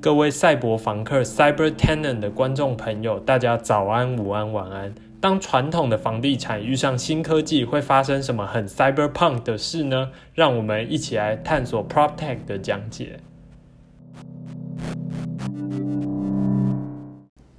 [0.00, 4.94] 各位赛博房客 （Cyber Tenant） 的观众朋友，大家早安、午安、晚安。
[5.18, 10.10] 当传统的房地产遇上新科技，会发生什么很 Cyberpunk 的事呢？
[10.34, 13.20] 让我们一起来探索 PropTech 的讲解。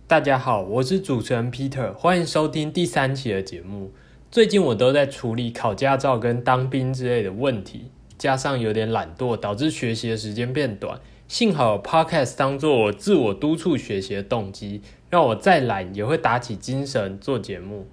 [0.06, 3.90] 大家好，我是主持人 Peter，欢迎收听第三期的节目。
[4.36, 11.00] 最近我都在处理考驾照跟当兵之类的问题，加上有点懒惰，导致学习的时间变短。
[11.26, 17.88] 幸好有 Podcast 当做我自我督促学习的动机，让我再懒也会打起精神做节目。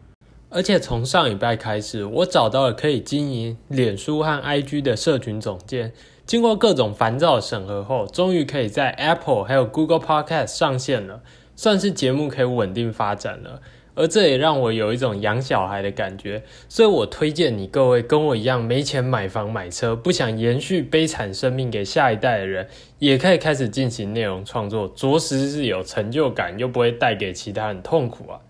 [0.48, 5.92] 而且从上礼拜开始，我找到了可以经营脸书和 IG 的社群总监。
[6.27, 11.22] 经过各种烦躁审核后，终于可以在 Apple 还有 Google Podcast 上线了，
[11.55, 13.61] 算是节目可以稳定发展了。
[13.95, 22.66] 而这也让我有一种养小孩的感觉，所以我推荐你各位跟我一样没钱买房买车，不想延续悲惨生命给下一代的人，
[22.98, 28.41] 也可以开始进行内容创作，着实是有成就感，又不会带给其他人痛苦啊。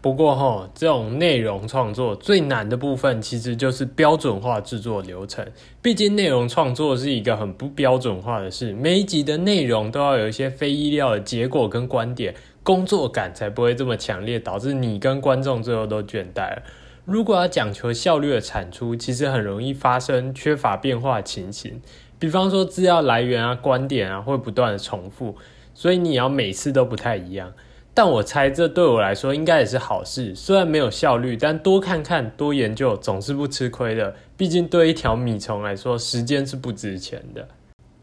[0.00, 5.42] 不过哈，这种内容创作最难的部分，其实就是标准化制作流程。
[5.80, 12.34] 毕竟内容创作是一个很不标准化的事，每一集的内容都要有一些非意料的结果跟观点。
[12.64, 16.62] 工作感才不会这么强烈，导致你跟观众最后都倦怠了。
[17.04, 21.82] 如果要讲求效率的产出，其实很容易发生缺乏变化的情形。
[22.18, 25.36] 比方说资料来源啊、观点啊会不断的重复，
[25.74, 27.52] 所以你要每次都不太一样。
[27.92, 34.16] 但我猜这对我来说应该也是好事，虽然没有效率，但多看看、多研究总是不吃亏的。
[34.36, 37.46] 毕竟对一条米虫来说，时间是不值钱的。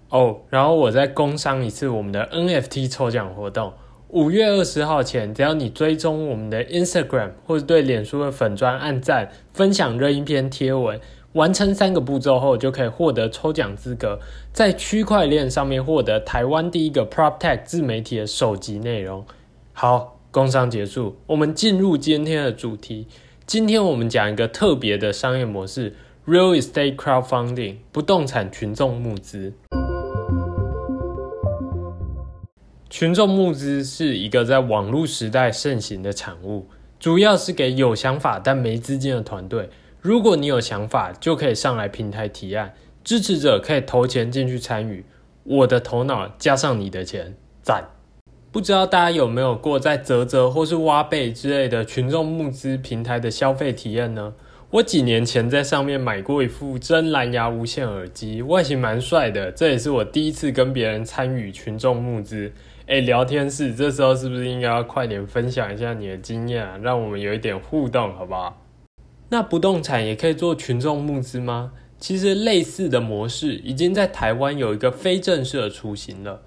[0.09, 3.73] 哦，然后我再工商一次我们的 NFT 抽奖活动。
[4.13, 10.99] 五月二十号前，只要你追踪我们的 Instagram 或者对脸书的粉砖按赞、分享任一篇贴文，
[11.31, 14.19] 完成三个步骤后，就可以获得抽奖资格，
[14.51, 19.25] 在区块链上面获得台湾第一个 PropTech 自媒体的首集内容。
[19.71, 23.07] 好，工商结束，我们进入今天的主题。
[23.45, 25.95] 今天我们讲一个特别的商业模式
[26.27, 29.53] ：Real Estate Crowdfunding，不动产群众募资。
[32.91, 36.67] 群众募资是一个在网络时代盛行的产物，
[36.99, 39.69] 主要是给有想法但没资金的团队。
[40.01, 45.05] 如果你有想法，就可以上来平台提案，支持者可以投钱进去参与。
[45.45, 47.85] 我的头脑加上你的钱，赞！
[48.51, 54.33] 不知道大家有没有过在泽泽或是挖贝之类的群众募资平台的消费体验呢？
[54.71, 59.49] 我几年前在上面买过一副真蓝牙无线耳机，外形蛮帅的。
[59.49, 62.51] 这也是我第一次跟别人参与群众募资。
[62.87, 66.77] 哎，聊天室，这时候是不是应该要快点分享一下你的经验啊？
[66.81, 68.61] 让我们有一点互动，好不好？
[69.29, 71.71] 那不动产也可以做群众募资吗？
[71.99, 76.41] 其实类似的模式已经在台湾有一个非正式的雏形了。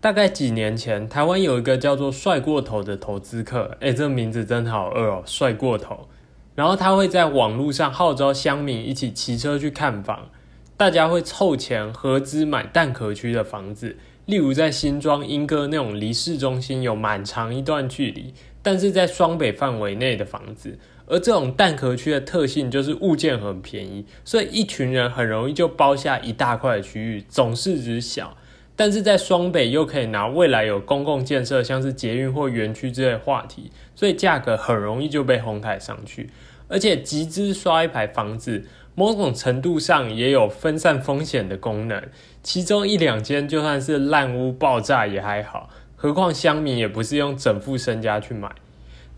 [0.00, 6.08] 大概几年前，台湾有一个叫做“帅过头”的投资客，哎，这名字真好饿哦，帅过头。
[6.54, 10.30] 然后他会在网络上号召乡民一起骑车去看房，
[10.76, 13.96] 大家会凑钱合资买蛋壳区的房子。
[14.28, 28.36] 例如在新庄莺歌那种离市中心有蛮长一段距离，但是在双北范围内的房子，而这种蛋壳区的特性就是物件很便宜，所以一群人很容易就包下一大块的区域，总市值小，
[28.76, 36.28] 但是在双北又可以拿未来有公共建设，像是捷运或园区之类话题，所以价格很容易就被哄抬上去，
[36.68, 38.66] 而且集资刷一排房子。
[38.98, 42.02] 某种程度上也有分散风险的功能，
[42.42, 48.50] 其中一两间就算是烂屋爆炸也还好，何况乡民也不是用整副身家去买。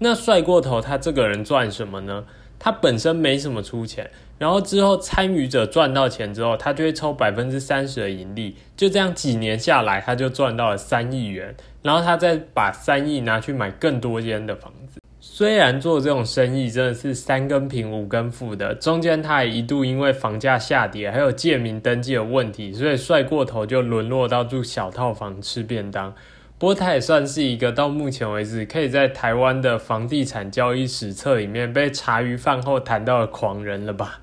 [0.00, 2.26] 那帅过头，他这个人赚什么呢？
[2.58, 14.99] 他本身没什么出钱，然后之后参与者赚到钱之后，他就会抽百分之三十的盈利，就这样几年下来，他就赚到了三亿元，然后他再把三亿拿去买更多间的房子。
[15.40, 26.14] 虽然做这种生意真的是三更平五更富的，中间他也一度因为房价下跌，还有借名登记的问题，所以帅过头就沦落到住小套房吃便当。
[26.58, 34.20] 不过他也算是一个到目前为止可以在台湾的房地产交易史册里面被茶余饭后谈到的狂人了吧。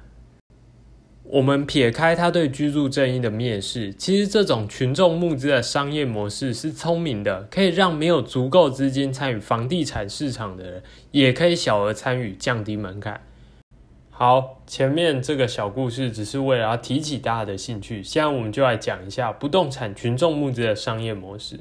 [1.30, 13.20] 我们撇开他对居住正义的蔑视，其实这种群众募资的商业模式是聪明的，可以让没有足够资金参与房地产市场的人，也可以小额参与，降低门槛。
[14.10, 21.60] 好，前面这个小故事只是为了要提起大家的兴趣，现在我们就来讲一下不动产群众募资的商业模式。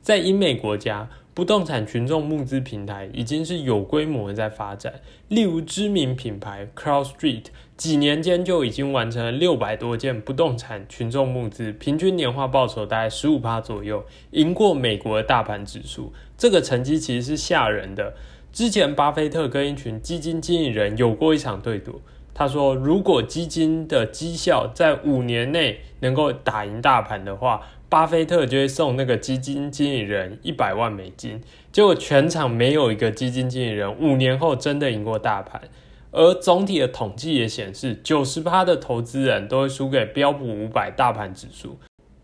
[0.00, 4.94] 在英美国家，不动产群众募资平台已经是有规模的在发展。
[5.26, 7.46] 例如知名品牌 Crowd Street，
[7.78, 16.12] 几年间就已经完成了六百多件不动产群众募资，平均年化报酬大概十五趴左右，赢过美国的大盘指数。
[16.36, 18.14] 这个成绩其实是吓人的。
[18.52, 22.02] 之前巴菲特跟一群基金经理人有过一场对赌。
[22.34, 31.40] 他说：“如果基金的绩效在五年内能够打赢大盘的话，巴菲特就会送那个基金经理人一百万美金。
[31.70, 35.62] 结果全场没有一个基金经理人五年后真的赢过大盘。
[36.10, 41.78] 而总体的统计也显示，九十趴的投资人都会输给标普五百大盘指数。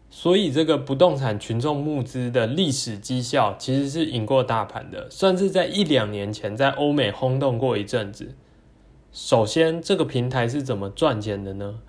[0.08, 8.34] 所以，这个不动产群众募资的历史绩效其实是赢过大盘的，算是在一两年前在欧美轰动过一阵子。”
[9.12, 11.80] 首先，这个平台是怎么赚钱的呢？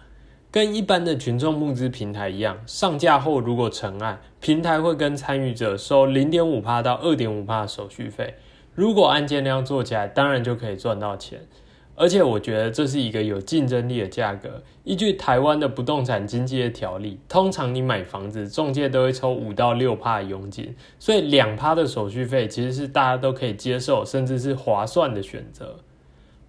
[0.51, 8.35] 跟一般的群众募资平台一样，上架后如果成案，平台会跟参与者收零点五帕到二点五帕的手续费。
[8.73, 11.47] 如果案件量做起来，当然就可以赚到钱。
[11.95, 14.61] 而且我觉得这是一个有竞争力的价格。
[14.83, 25.77] 依据台湾的不动产经纪的条例，通常你买房子，中介都会抽五到六趴的佣金，所以两趴的手续费其实是大家都可以接受，甚至是划算的选择。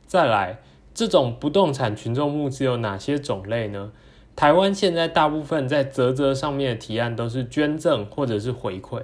[0.06, 0.58] 再来，
[0.92, 3.92] 这种不动产群众募资有哪些种类呢？
[4.34, 9.02] 台湾现在大部分在泽泽上面的提案都是捐赠或者是回馈。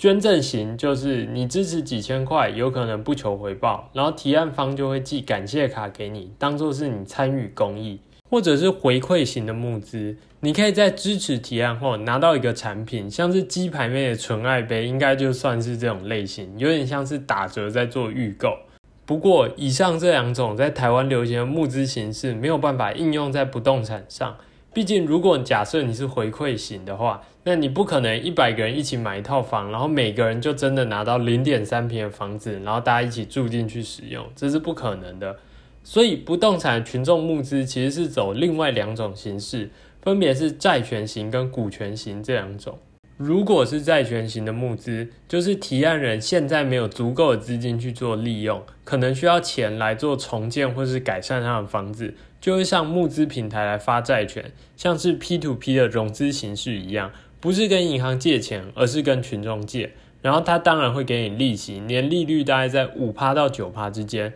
[0.00, 8.00] 捐赠型就是你支持几千块，有可能不求回报，然后提案方就会寄感谢卡给你，当做是你参与公益。
[8.30, 18.56] 或者是回馈型的募资，你可以在支持提案后拿到一个产品，像是鸡排妹的纯爱杯，应该就算是这种类型，有点像是打折在做预购。
[19.04, 24.34] 不过，以上这两种在台湾流行的募资形式没有办法应用在不动产上。
[24.72, 35.36] 毕竟，如果假设你是回馈型的话，那你不可能一百个人一起买一套房，然后每个人就真的拿到零点三平的房子，然后大家一起住进去使用，这是不可能的。
[35.82, 39.70] 所以，不动产群众募资其实是走另外两种形式，
[40.02, 42.78] 分别是债权型跟股权型这两种。
[43.16, 57.10] 如果是债权型的募资，就是提案人现在没有足够的资金去做利用，可能需要钱来做重建或是改善他的房子，就会上募资平台来发债权，像是 P to P 的融资形式一样，
[57.40, 64.34] 不是跟银行借钱，而是跟群众借，然后他当然会给你利息，年利率大概在五趴到九趴之间，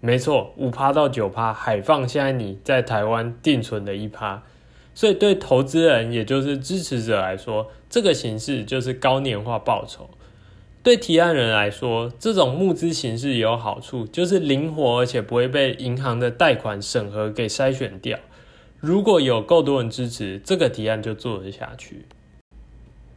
[0.00, 4.42] 没错，五趴到九趴，海放现在你在台湾定存的一趴。
[4.94, 10.10] 所以对投资人，也就是支持者来说，这个形式就是高年化报酬。
[10.82, 18.18] 对提案人来说，这种募资形式也有好处，就是灵活，而且不会被银行的贷款审核给筛选掉。
[18.80, 22.06] 如果有够多人支持，这个提案就做得下去。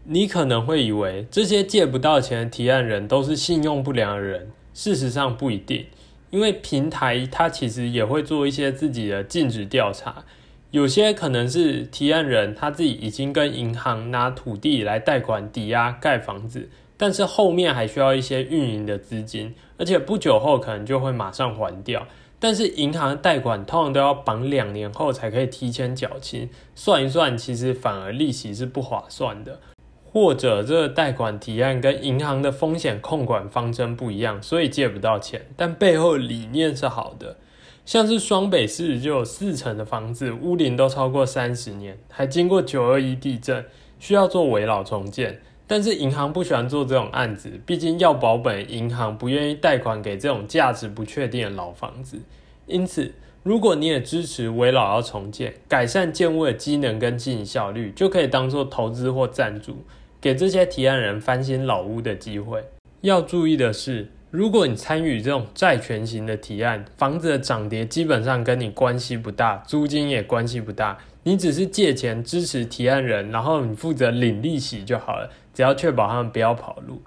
[0.06, 5.86] 你可能会以为这些借不到钱的提案人都是信用不良的人，事实上不一定，
[6.32, 10.26] 因为平台它其实也会做一些自己的尽职调查。
[10.72, 22.08] 有些可能是提案人他自己已经跟银行拿土地来贷款抵押盖房子，但是后面还需要一些运营的资金，而且不久后可能就会马上还掉。
[22.40, 29.60] 但是银行贷款通常都要绑两年后才可以提前缴清，算一算其实反而利息是不划算的。
[30.12, 37.38] 或者这个贷款提案跟银行的风险控管方针不一样，所以借不到钱，但背后理念是好的。
[37.86, 43.66] 像是双北市就有四层的房子，屋龄都超过三十年，还经过九二一地震，
[44.00, 45.42] 需要做围老重建。
[45.66, 52.20] 但是银行不喜欢做这种案子，毕竟要保本，银行不愿意贷款给这种价值不确定的老房子。
[52.68, 59.78] 因此，如果你也支持围老要重建，改善建物的机能跟经营效率，就可以当做投资或赞助，
[60.22, 62.64] 给这些提案人翻新老屋的机会。
[63.02, 64.08] 要注意的是。
[64.30, 77.02] 如果你参与这种债权型的提案，房子的涨跌基本上跟你关系不大，租金也关系不大，你只是借钱支持提案人，然后你负责领利息就好了，只要确保他们不要跑路。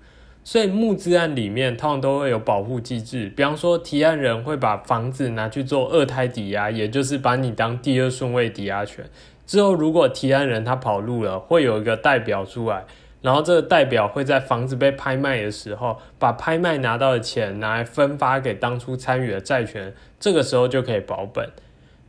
[0.44, 9.02] 所以募资案里面通常都会有保护机制，比方说提案人会把房子拿去做二胎抵押，也就是把你当第二顺位抵押权。
[9.46, 12.84] 之后如果提案人他跑路了，会有一个代表出来。
[13.24, 21.48] 然后这个代表会在房子被拍卖的时候，把拍卖拿到的钱拿来分发给当初参与的债权，这个时候就可以保本。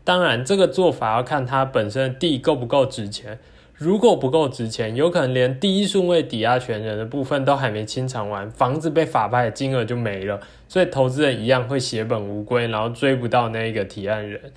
[0.04, 3.40] 当然，这个做法要看它本身的地够不够值钱。
[3.74, 14.52] 如果不够值钱，有可能连第一顺位抵押权人的部分都还没清偿完，房子被法拍的金额就没了，所以投资人一样会血本无归，然后追不到那一个提案人。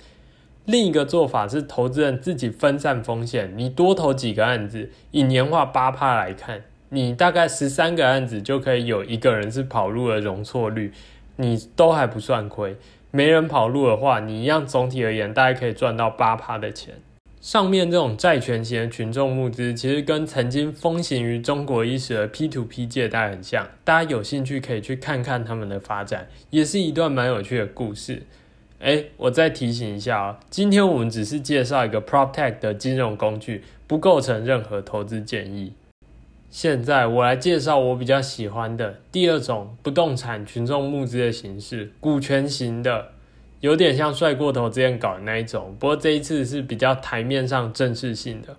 [0.69, 10.93] 另一个做法是，投资人自己分散风险，你多投几个案子，以年化八趴来看，你大概十三个案子就可以有一个人是跑路的容错率，
[11.37, 12.77] 你都还不算亏。
[13.09, 16.93] 没人跑路的话，你一样总体而言大概可以赚到八趴的钱。
[17.41, 23.67] 上面这种债权型的群众募资，其实跟曾经风行于中国一时的 P to P 借贷很像。
[23.83, 28.21] 大家有兴趣可以去看看他们的发展，也是一段蛮有趣的故事。
[28.79, 35.73] 哎，我再提醒一下啊，今天我们只是介绍一个 PropTech 的金融工具，不构成任何投资建议。
[36.49, 43.09] 现在我来介绍我比较喜欢的第二种不动产群众募资的形式——股权型的。
[43.59, 48.55] 有点像帅过头之前搞的那一种，不过这一次是比较台面上正式性的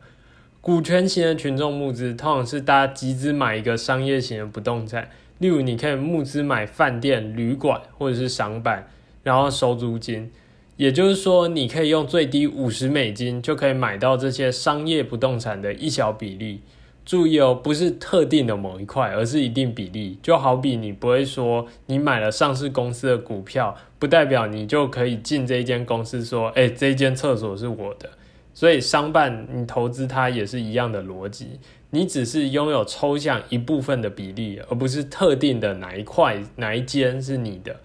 [0.60, 5.08] 股权型的群众募资，通常是大家集资买一个商业型的不动产，
[5.38, 8.86] 例如你可以募资买饭店、旅馆或者是商办，
[9.22, 10.30] 然后收租金。
[10.76, 16.62] 也就是说，你可以用最低五十美金就可以买到这些商业不动产的一小比例。
[17.04, 20.18] 注意哦，不是特定的某一块，而是一定比例。
[20.22, 28.08] 就好比你不会说你买了上市公司的股票，不代表你就可以进这一间公司说，哎，这间厕所是我的。
[28.54, 31.58] 所以商办你投资它也是一样的逻辑，
[31.90, 37.80] 你只是拥有抽象一部分的比例，而不是特定的哪一块哪一间是你的。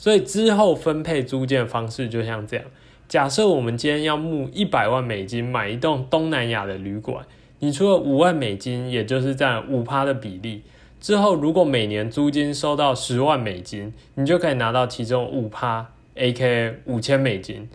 [0.00, 2.64] 所以之后分配租借方式就像这样：
[3.06, 7.22] 假设我们今天要募一百万美金买一栋东南亚的旅馆。
[7.58, 10.62] 你出了五万美金，也就是占五趴的比例
[10.98, 16.76] 之后，如果每年租金收到十万美金，你就可以拿到其中五趴，A.K.
[16.86, 17.68] 五千美金，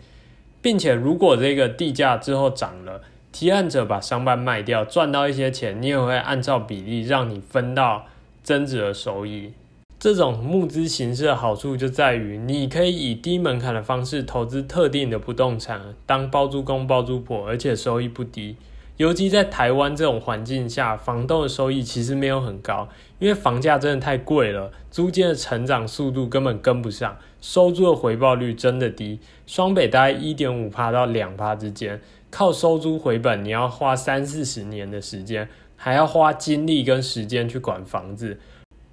[0.60, 8.06] 并且如果这个地价之后涨了，提案者把商办卖掉，赚到一些钱，你也会按照比例让你分到
[8.42, 9.52] 增值的收益。
[9.98, 18.56] 这种募资形式的好处就在于，你可以以低门槛的方式投资特定的不动产，当包租公包租婆，而且收益不低。
[18.98, 22.88] 尤其在台湾这种环境下，房东的收益其实没有很高，
[23.18, 29.18] 因为房价真的太贵了，租金的成长速度根本跟不上，收租的回报率真的低。
[29.46, 32.00] 双北大概一点五趴到两趴之间，
[32.30, 38.38] 靠收租回本，你要花三四十年的时间，还要花精力跟时间去管房子。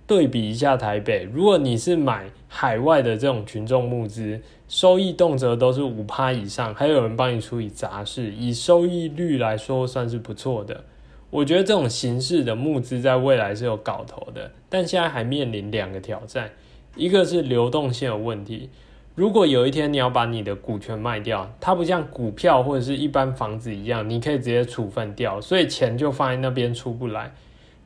[0.05, 10.83] 对比一下台北，如果你是买海外的这种群众募资，收益动辄都是五趴以上，还有人帮你处理杂事，以收益率来说算是不错的。
[11.29, 16.51] 我觉得这种形式的募资在未来是有搞头的，但现在还面临两个挑战，
[16.95, 18.69] 一个是流动性的问题。
[19.15, 27.33] 如果有一天你要把你的股权卖掉，它不像股票或者是一般房子一样，你可以直接处分掉，所以钱就放在那边出不来。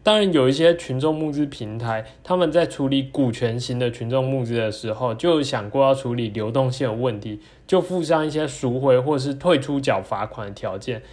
[0.07, 11.03] 当然，有一些群众募资平台，他们在处理股权型的群众募资的时候，就想过要处理流动性的问题，就附上一些赎回或是退出缴罚款的条件。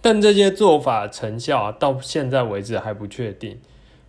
[0.00, 3.58] 但这些做法成效啊，到现在为止还不确定。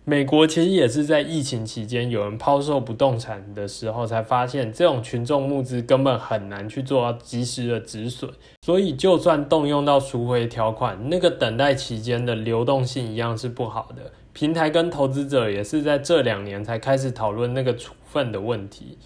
[0.04, 8.30] 美国其实也是在疫情期间有人抛售不动产的时候，才发现这种群众募资根本很难去做到及时的止损。
[8.62, 14.12] 所以，就算动用到赎回条款，那个等待期间的流动性一样是不好的。
[14.36, 18.98] 平台跟投资者也是在这两年才开始讨论那个处分的问题，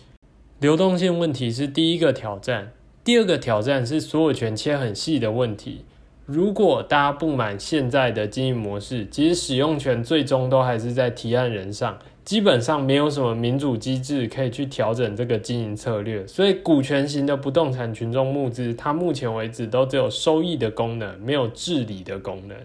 [0.58, 2.72] 流动性问题是第一个挑战，
[3.04, 5.84] 第二个挑战是所有权切很细的问题。
[6.26, 16.26] 如果大家不满现在的经营模式，其实使用权最终都还是在提案人上，基本上没有什么民主机制可以去调整这个经营策略。
[16.26, 22.56] 所以，股权型的不动产群众募资，它目前为止都只有收益的功能，没有治理的功能。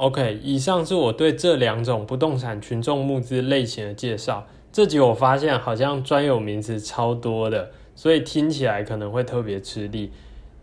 [0.00, 4.46] OK，以上是我对这两种不动产群众募资类型的介绍。
[4.72, 10.10] 这集我发现好像专有名词超多的，所以听起来可能会特别吃力。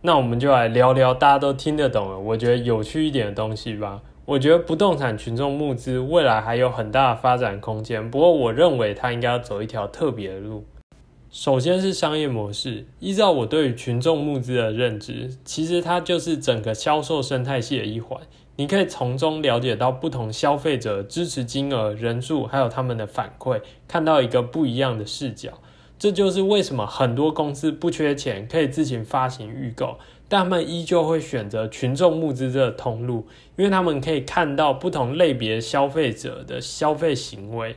[0.02, 4.02] 那我们就来聊聊大家都听得懂了，我觉得有趣一点的东西吧。
[4.26, 10.66] 我觉得不动产群众募资未来还有很大的发展空间，不过我认为它应该要走一条特别的路。
[11.30, 18.20] 首先是商业模式，依照我对于群众募资的认知，其实它就是整个销售生态系的一环。
[18.58, 25.52] 你可以从中了解到不同消费者支持金额、人数，还有他们的反馈，看到一个不一样的视角。
[26.00, 29.98] 这就是为什么很多公司不缺钱，可以自行发行预购，
[30.28, 37.76] 但他们依旧会选择群众募资这个通路，因为他们可以看到不同类别消费者的消费行为。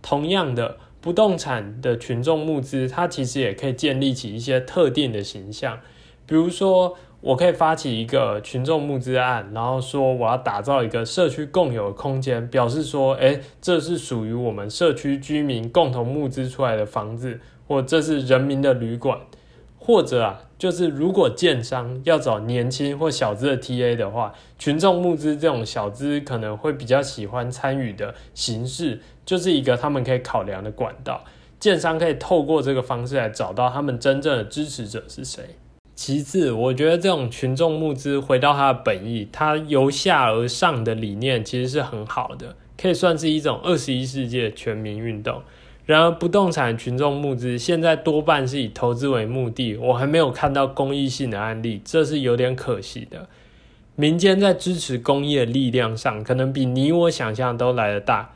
[0.00, 5.80] 同样的，不动产的群众募资，它其实也可以建立起一些特定的形象，
[6.26, 6.96] 比如说。
[7.20, 19.18] 我可以发起一个群众募资案，然后说我要打造一个社区共有的空间，表示说，哎，这是属于我们社区居民共同募资出来的房子，或这是人民的旅馆，
[19.78, 31.24] 或者啊，就是如果建商要找年轻或小资的 TA 的话，群众募资这种小资可能会比较喜欢参与的形式，就是一个他们可以考量的管道。
[31.58, 35.56] 建商可以透过这个方式来找到他们真正的支持者是谁。
[35.96, 45.40] 其次，我觉得这种群众募资回到它的本意，它由下而上的理念其实是很好的，可以算是一种二十一世纪的全民运动。
[45.86, 53.26] 然而，不动产群众募资现在多半是以投资为目的，我还没有看到公益性的案例，这是有点可惜的。
[53.94, 58.34] 民间在支持公益的力量上，可能比你我想象都来得大。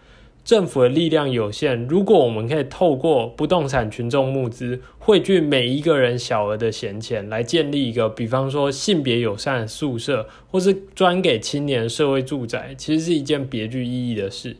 [0.50, 14.56] 政府的力量有限，如果我们可以透过不动产群众募资，汇聚每一个人小额的闲钱，来建立一个，比方说性别友善的宿舍，或是专给青年社会住宅，其实是一件别具意义的事。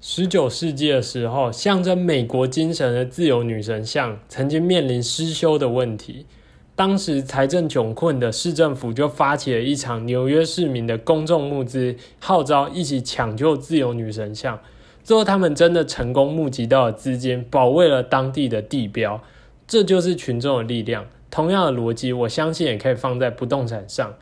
[0.00, 6.26] 十九世纪的时候，象征美国精神的自由女神像曾经面临失修的问题，
[6.74, 14.58] 当时财政窘困的市政府就发起了一场纽约市民的公众募资，号召一起抢救自由女神像。
[15.02, 19.20] 最后，他们真的成功募集到了资金，保卫了当地的地标。
[19.66, 21.06] 这就是群众的力量。
[21.30, 24.14] 同样的逻辑，我相信也可以放在不动产上。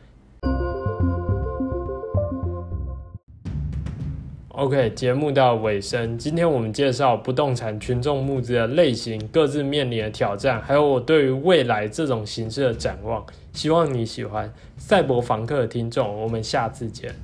[4.49, 6.17] OK，节目到尾声。
[6.17, 13.25] 今天我们介绍不动产群众募资的类型，各自面临的挑战，还有我对于未来这种形式的展望。
[13.53, 17.15] 希望你喜欢赛博房客的听众，我们下次见。